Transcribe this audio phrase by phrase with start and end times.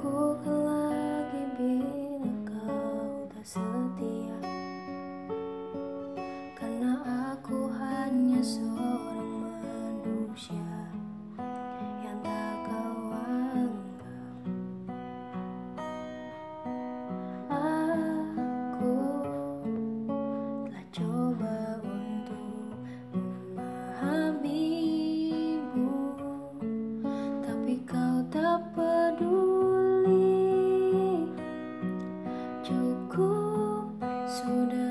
[0.00, 0.57] 过客。
[33.18, 33.98] aku
[34.30, 34.87] sudah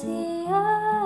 [0.00, 0.97] see us.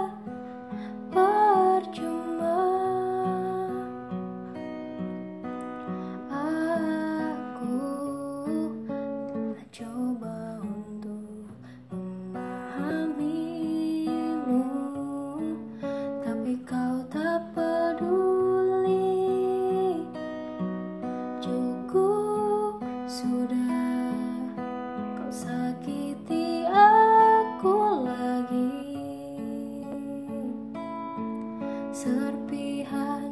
[31.93, 33.32] serpihan.